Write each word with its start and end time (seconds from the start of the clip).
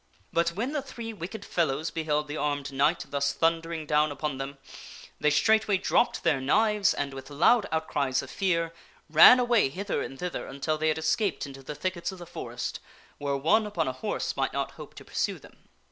But 0.33 0.53
when 0.53 0.71
the 0.71 0.81
three 0.81 1.13
wicked 1.13 1.45
fellows 1.45 1.91
beheld 1.91 2.27
the 2.27 2.35
armed 2.35 2.71
Knight 2.73 3.05
thus 3.11 3.33
thun 3.33 3.57
5 3.57 3.59
o 3.59 3.61
THE 3.61 3.69
WINNING 3.69 3.81
OF 3.81 3.85
A 3.85 3.87
SWORD 3.87 3.87
dering 3.87 3.87
down 3.87 4.11
upon 4.11 4.37
them, 4.39 4.57
they 5.19 5.29
straightway 5.29 5.77
dropped 5.77 6.23
their 6.23 6.41
knives 6.41 6.95
and, 6.95 7.13
with 7.13 7.29
loud 7.29 7.67
outcries 7.71 8.23
of 8.23 8.31
fear, 8.31 8.73
ran 9.11 9.39
away 9.39 9.69
hither 9.69 10.01
and 10.01 10.17
thither 10.17 10.47
until 10.47 10.79
they 10.79 10.87
had 10.87 10.97
escaped 10.97 11.45
into 11.45 11.61
the 11.61 11.75
thickets 11.75 12.11
of 12.11 12.17
the 12.17 12.25
forest, 12.25 12.79
where 13.19 13.37
one 13.37 13.67
upon 13.67 13.87
a 13.87 13.93
horse 13.93 14.35
might 14.35 14.53
not 14.53 14.71
hope 14.71 14.95
to 14.95 15.05
piursue 15.05 15.37
them. 15.37 15.69